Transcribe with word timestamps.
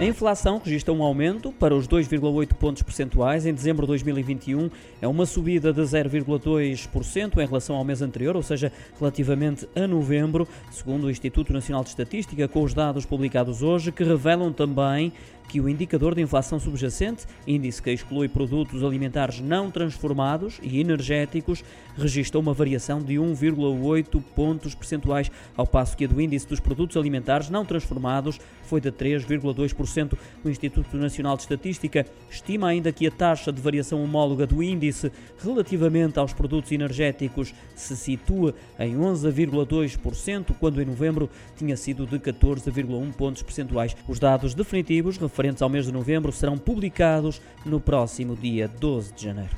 A 0.00 0.04
inflação 0.04 0.62
registra 0.64 0.94
um 0.94 1.02
aumento 1.02 1.50
para 1.50 1.74
os 1.74 1.88
2,8 1.88 2.54
pontos 2.54 2.84
percentuais 2.84 3.44
em 3.44 3.52
dezembro 3.52 3.84
de 3.84 3.88
2021. 3.88 4.70
É 5.02 5.08
uma 5.08 5.26
subida 5.26 5.72
de 5.72 5.80
0,2% 5.80 7.36
em 7.36 7.44
relação 7.44 7.74
ao 7.74 7.82
mês 7.82 8.00
anterior, 8.00 8.36
ou 8.36 8.42
seja, 8.42 8.70
relativamente 8.96 9.68
a 9.74 9.88
novembro, 9.88 10.46
segundo 10.70 11.08
o 11.08 11.10
Instituto 11.10 11.52
Nacional 11.52 11.82
de 11.82 11.88
Estatística, 11.88 12.46
com 12.46 12.62
os 12.62 12.72
dados 12.72 13.04
publicados 13.04 13.60
hoje, 13.60 13.90
que 13.90 14.04
revelam 14.04 14.52
também 14.52 15.12
que 15.48 15.60
o 15.60 15.68
indicador 15.68 16.14
de 16.14 16.20
inflação 16.20 16.60
subjacente, 16.60 17.26
índice 17.46 17.82
que 17.82 17.90
exclui 17.90 18.28
produtos 18.28 18.84
alimentares 18.84 19.40
não 19.40 19.70
transformados 19.70 20.60
e 20.62 20.78
energéticos, 20.78 21.64
registra 21.96 22.38
uma 22.38 22.52
variação 22.52 23.00
de 23.00 23.14
1,8 23.14 24.22
pontos 24.36 24.74
percentuais, 24.74 25.30
ao 25.56 25.66
passo 25.66 25.96
que 25.96 26.04
a 26.04 26.08
do 26.08 26.20
índice 26.20 26.46
dos 26.46 26.60
produtos 26.60 26.96
alimentares 26.96 27.50
não 27.50 27.64
transformados 27.64 28.38
foi 28.62 28.80
de 28.80 28.92
3,2%. 28.92 30.16
O 30.44 30.48
Instituto 30.48 30.96
Nacional 30.96 31.36
de 31.36 31.42
Estatística 31.42 32.06
estima 32.30 32.68
ainda 32.68 32.92
que 32.92 33.06
a 33.06 33.10
taxa 33.10 33.50
de 33.50 33.60
variação 33.60 34.02
homóloga 34.02 34.46
do 34.46 34.62
índice 34.62 35.10
relativamente 35.42 36.18
aos 36.18 36.32
produtos 36.32 36.70
energéticos 36.70 37.54
se 37.74 37.96
situa 37.96 38.54
em 38.78 38.96
11,2%, 38.96 40.54
quando 40.60 40.82
em 40.82 40.84
novembro 40.84 41.30
tinha 41.56 41.76
sido 41.76 42.06
de 42.06 42.18
14,1 42.18 43.12
pontos 43.14 43.42
percentuais. 43.42 43.96
Os 44.06 44.18
dados 44.18 44.54
definitivos 44.54 45.16
referentes 45.38 45.62
ao 45.62 45.68
mês 45.68 45.86
de 45.86 45.92
novembro 45.92 46.32
serão 46.32 46.58
publicados 46.58 47.40
no 47.64 47.78
próximo 47.78 48.34
dia 48.34 48.66
12 48.66 49.12
de 49.12 49.24
janeiro. 49.24 49.56